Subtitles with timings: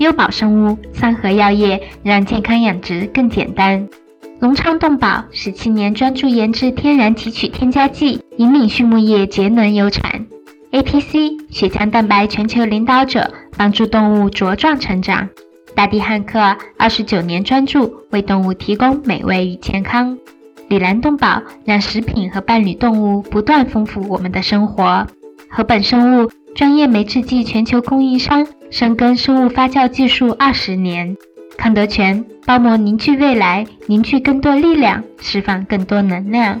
[0.00, 3.86] 优宝生物、三和药业让健康养殖更简单。
[4.38, 10.24] 隆昌动宝十七年专注研制天然提取添加剂，引领畜牧业节能优产。
[10.72, 15.28] APC 血浆蛋白全球领导者，帮助动物茁壮成长。
[15.74, 20.16] 大地汉克二十九年专注为动物提供美味与健康。
[20.70, 25.06] 里兰动宝让食品和伴侣动物不断丰富我们的生活。
[25.50, 28.46] 禾本生物专业酶制剂全球供应商。
[28.70, 31.16] 深耕生物发酵技术二十年，
[31.58, 36.60] 康德全包膜凝聚未来，凝聚更多力量，释放更多能量。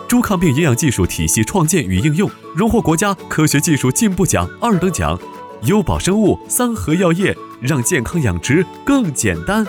[0.11, 5.17] 猪抗病营养技术体系创建与应用，荣获国家科学技术进步奖二等奖。
[5.69, 9.65] 优宝生物、三和药业，让健康养殖更简单。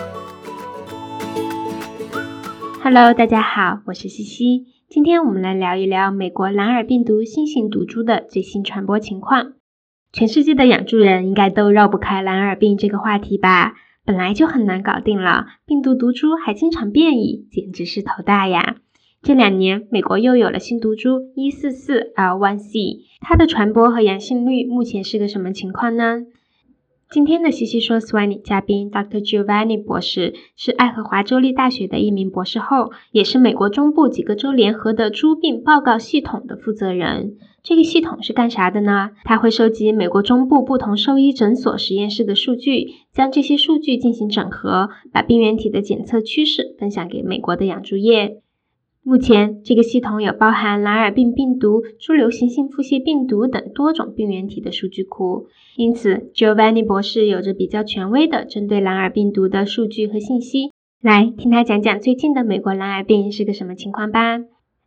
[2.83, 4.65] Hello，大家好，我是西西。
[4.89, 9.53] 今天我们来聊一聊美国蓝耳病毒新型毒株的最新传播情况。
[10.11, 13.75] 全世界的养猪人应该都绕不开蓝耳病这个话题吧？
[14.03, 18.75] 本来就很难搞定了，病毒毒株还经常变异，简直是头大呀！
[19.23, 26.25] 这两年，美国又有了新毒株 144L1C，它的传播和阳性率目前是个什么情况呢？
[27.09, 29.21] 今天的西西说 Swanny 嘉宾 Dr.
[29.21, 37.37] Giovanni 博士是爱荷华州立大学的一名博士后，也是美国中部几个州联合的猪病报告系统的负责人。
[37.63, 39.11] 这个系统是干啥的呢？
[39.23, 48.41] 它会收集美国中部不同兽医诊所实验室的数据，将这些数据进行整合，把病原体的检测趋势分享给美国的养猪业。
[49.05, 60.71] 目前，这个系统有包含蓝耳病病毒、猪流行性腹泻病毒等多种病原体的数据库，因此 Giovanni 博士有着比较权威的针对蓝耳病毒的数据和信息。
[61.01, 64.39] 来听他讲讲最近的美国蓝耳病是个什么情况吧。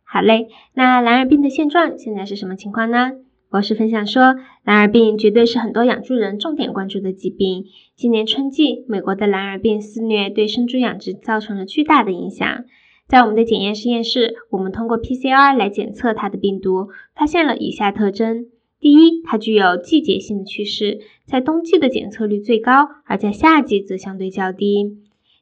[0.03, 3.11] 好嘞，那蓝耳病的现状现在是什么情况呢？
[3.51, 7.65] 博士分享说，蓝耳病绝对是很多养猪人重点关注的疾病。
[7.95, 12.65] 今年春季，美国的蓝耳病肆虐，对生猪养殖造成了巨大的影响。
[13.07, 18.47] 在我们的检验实验室，我们通过 PCR 来检测它的病毒，发现了以下特征：
[18.81, 24.97] 第一，它具有季节性的趋势，在冬季的检测率最高，而在夏季则相对较低；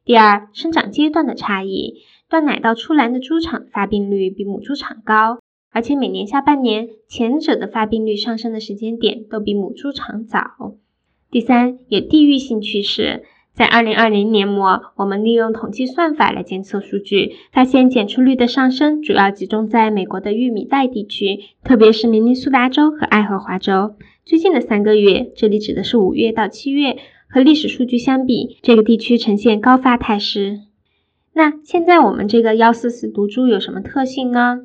[0.06, 1.96] 第二，生长阶段的差异，
[2.30, 5.40] 断奶到出栏的猪场发病率比母猪场高，
[5.72, 10.78] 而且每年下半年前者的发病率上升的时间点都比母猪场早；
[11.32, 13.24] 第三，有地域性趋势。
[13.56, 23.96] 在二零二零年末，我们利用统计算法来监测数据，发现检出率的上升主要集中在美国的玉米带地区，特别是明尼苏达州和爱荷华州。
[24.26, 26.98] 最近的三个月，这里指的是五月到七月，
[27.30, 30.60] 和历史数据相比，这个地区呈现高发态势。
[31.32, 34.64] 那现在我们这个幺四四毒株有什么特性呢？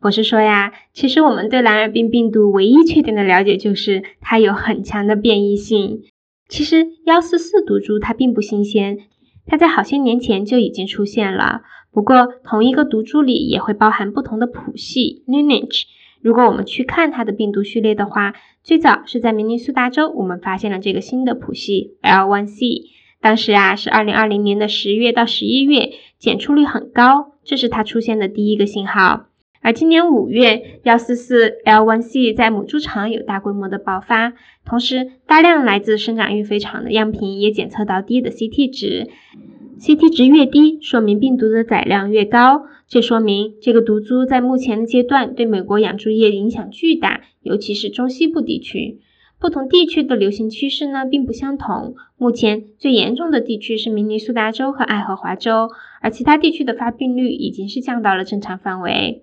[0.00, 6.02] 博士说呀，其实我们对蓝耳病病毒唯一确定的了解就是它有很强的变异性。
[6.48, 8.98] 其实幺四四毒株它并不新鲜，
[9.46, 11.60] 它在好些年前就已经出现了。
[11.92, 15.82] 不过同一个毒株里也会包含不同的谱系 lineage。
[16.20, 22.82] 如果我们去看它的病毒序列的话，最早是在明尼苏达州，我们发现了这个新的谱系 L1C。
[23.20, 29.26] 当时啊是二零二零年的十月到十一月，检出率很高，这是它出现的第一个信号。
[29.60, 34.34] 而今年五月，幺四四 L1C 在母猪场有大规模的爆发，
[34.64, 39.08] 同时大量来自生长育肥场的样品也检测到低的 CT 值
[39.80, 49.00] ，CT 值越低，说明病毒的载量越高，这说明这个毒株在目前的阶段对美国养猪业影响巨大，尤其是中西部地区。
[49.40, 55.68] 不同地区的流行趋势呢并不相同，目前最严重的地区是明尼苏达州和爱荷华州，
[56.00, 59.22] 而其他地区的发病率已经是降到了正常范围。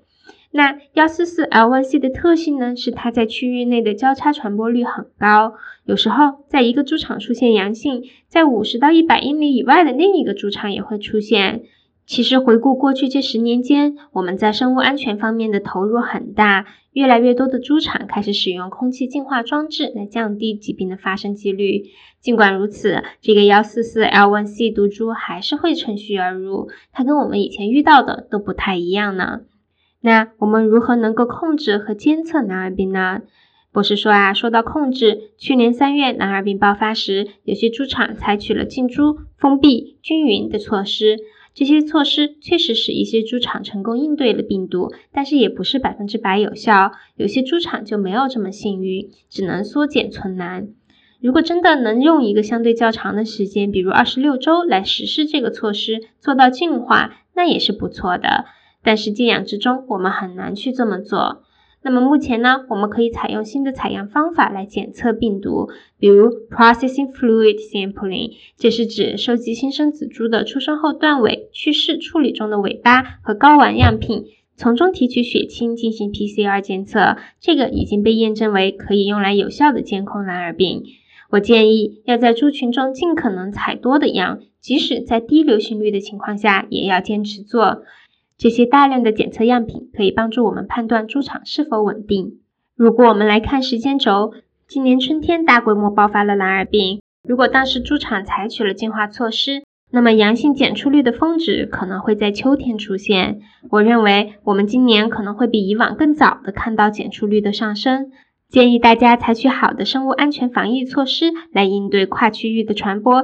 [0.55, 11.63] 那幺四四 L1C 的特性呢，是它在区域内的交叉传播率很高，有时候在一个猪场出现阳性，在五十到一百英里以外的另一个猪场也会出现。
[12.05, 21.83] 其实回顾过去这十年间，我们在生物安全方面的投入很大，越来越多的猪场开始使用空气净化装置来降低疾病的发生几率。
[22.21, 29.41] 尽管如此，这个幺四四 L1C 毒株还是会趁虚而入，它跟我们以前遇到的都不太一样呢。
[30.05, 33.23] 那我们如何能够控制和监测蓝耳病呢？
[33.71, 41.17] 博士说啊，说到控制，去年三月蓝耳病爆发时，有些猪场采取了禁猪、封闭、均匀的措施。
[41.55, 46.91] 这些措施确实使一些猪场成功应对了病毒，但是也不是百分之百有效。
[47.15, 50.67] 有些猪场就没有这么幸运，只能缩减存栏。
[51.19, 58.45] 如果真的能用一个相对较长的时间，比如二十六周来实施这个措施，做到净化，那也是不错的。
[58.85, 61.41] 但实际养殖中，我们很难去这么做。
[61.81, 74.23] 那么目前呢，我们可以采用新的采样方法来检测病毒，比如 processing fluid sampling，这是指收集新生仔猪的出生后断尾、去世处理中的尾巴和睾丸样品，
[74.55, 77.17] 从中提取血清进行 PCR 检测。
[77.39, 80.83] 这个已经被验证为可以用来有效的监控蓝耳病。
[81.31, 87.83] 我建议要在猪群中尽可能采多的样，即使在低流行率的情况下，也要坚持做。
[88.37, 92.39] 这些大量的检测样品可以帮助我们判断猪场是否稳定。
[92.75, 94.33] 如果我们来看时间轴，
[94.67, 96.99] 今年春天大规模爆发了蓝耳病。
[97.23, 103.39] 如果当时猪场采取了净化措施，那么阳性检出率的峰值可能会在秋天出现。
[103.69, 108.11] 我认为我们今年可能会比以往更早的看到检出率的上升。
[108.49, 113.23] 建议大家采取好的生物安全防疫措施来应对跨区域的传播，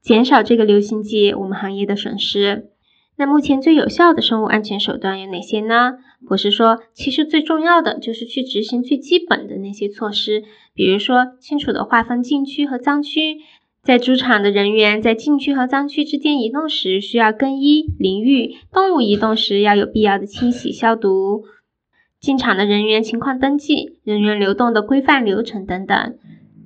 [0.00, 2.70] 减少这个流行季我们行业的损失。
[3.16, 5.98] 那目前最有效的生物安全手段有哪些呢？
[6.26, 10.44] 博士说，其实最重要的就是去执行最基本的那些措施，
[10.74, 13.38] 比如说清楚的划分禁区和脏区，
[13.82, 21.44] 在猪场的人员在禁区和脏区之间移动时需要更衣、淋浴，动物移动时要有必要的清洗消毒，
[22.20, 26.16] 进场的人员情况登记，人员流动的规范流程等等。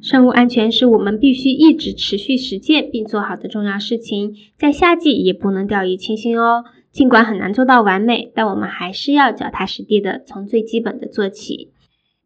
[0.08, 6.62] 生物安全是我们必须一直持续实践并做好的重要事情，在夏季也不能掉以轻心哦。
[6.92, 11.72] 尽管很难做到完美，但我们还是要脚踏实地的从最基本的做起。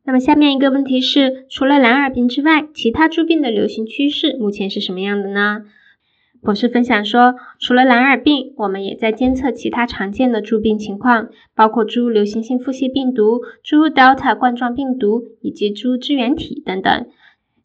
[0.05, 5.63] 那么下面一个问题是，除了蓝耳病之外，其他猪病的流行趋势目前是什么样的呢？
[6.43, 17.07] 博士分享说，除了蓝耳病，我们也在监测其他常见的猪病情况，包括猪流行性腹泻病毒、猪 Delta 冠状病毒以及猪支原体等等。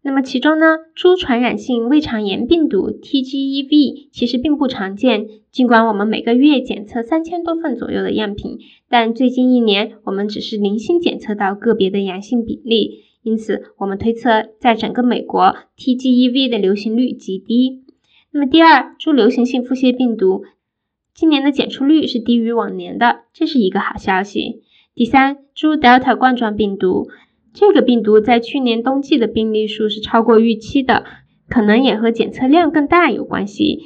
[0.07, 5.28] 那么其中呢，猪传染性胃肠炎病毒 TGEV 其实并不常见。
[5.52, 13.06] 尽管我们每个月检测三千多份左右的样品，但最近一年我们只是零星检测到个别的阳性比例。
[13.24, 17.81] 因此，我们推测在整个美国 TGEV 的流行率极低。
[18.30, 20.44] 那么第二，猪流行性腹泻病毒
[21.16, 24.62] 今年的检出率是低于往年的，这是一个好消息。
[24.94, 27.08] 第三，猪 Delta 冠状病毒。
[27.56, 31.06] 这个病毒在去年冬季的病例数是超过预期的，
[31.48, 33.80] 可能也和检测量更大有关系。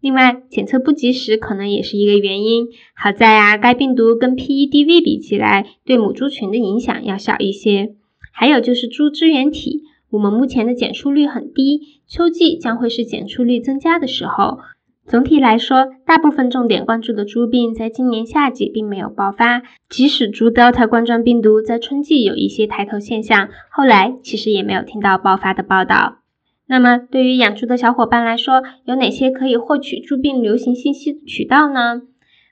[0.00, 2.66] 另外，检测不及时可能也是一个原因。
[2.94, 7.94] 好在啊，该病毒跟 PEDV 比起来，对母猪群的影响要小一些。
[8.32, 14.58] 还有就是猪支原体，我们目前的检出率很低，秋季将会是检出率增加的时候。
[15.06, 19.62] 总体来说，大部分重点关注的猪病在今年夏季并没有爆发。
[19.88, 26.18] 即使猪 Delta 冠状病毒在春季有一些抬头现象，后来其实也没有听到爆发的报道。
[26.66, 32.02] 那么，对于养猪的小伙伴来说，有哪些可以获取猪病流行信息的渠道呢？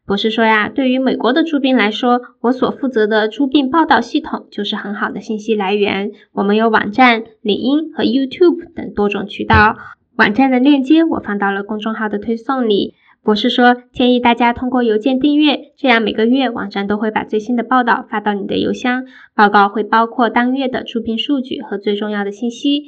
[0.04, 6.10] 博士说呀，对于美国的猪病来说，我所负责的猪病报道系统就是很好的信息来源。
[6.32, 9.76] 我们有网站、领英和 YouTube 等多种渠道。
[10.16, 12.94] 网站的链接我放到了公众号的推送里。
[13.24, 19.04] 博士说，建议大家通过邮件订阅，这样每个月网站都会把最新的报道发到你的邮箱。
[19.32, 22.86] 报告会包括当月的出品数据和最重要的信息。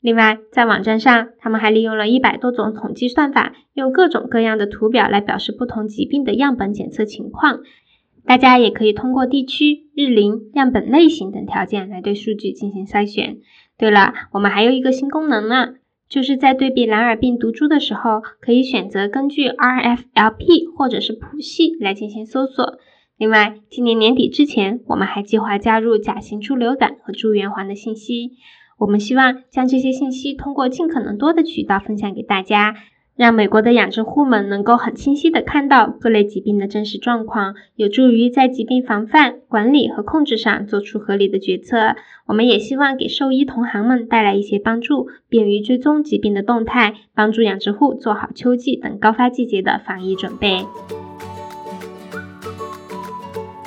[0.00, 7.60] 另外，在网站上，他们还利用了一百多种统计算法，用各种各样的图表来表示不同疾病的样本检测情况。
[8.24, 13.36] 大家也可以通过地区、日龄、样本类型等条件来对数据进行筛选。
[13.76, 15.74] 对了，我们还有一个新功能呢。
[16.08, 22.78] 就是在对比蓝耳病毒株的时候，可以选择根据 RFLP 或者是谱系来进行搜索。
[23.16, 28.32] 另外，今年年底之前，我们还计划加入甲型猪流感和猪圆环的信息。
[28.78, 32.74] 我们希望将这些信息通过尽可能多的渠道分享给大家。
[33.16, 41.94] 让美国的养殖户们能够很清晰地看到各类疾病的真实状况，有助于在疾病防范、管理和控制上做出合理的决策。
[42.26, 50.64] 我们也希望给兽医同行们带来一些帮助，便于追踪疾病的动态，帮助养殖户做好秋季等高发季节的防疫准备。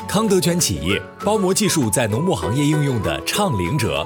[0.10, 4.06] 康德全企业包膜技术在农牧行业应用的倡领者。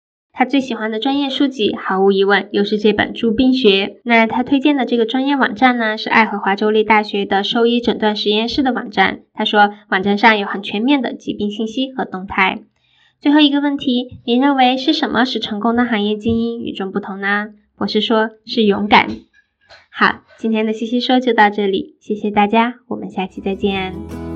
[0.41, 3.85] 他最喜欢的专业书籍，毫无疑问又是这本《著病学》。
[4.03, 9.19] 那他推荐的这个专业网站呢，是爱荷华州立大学的兽医诊断实验室的网站。
[9.35, 12.63] 他说，网站上有很全面的疾病信息和动态。
[13.19, 17.49] 最后一个问题，您认为是什么使成功的行业精英与众不同呢？
[17.77, 19.09] 博士说是勇敢。
[19.91, 24.30] 好，今天的西西说就到这里，谢谢大家，我们下期再见。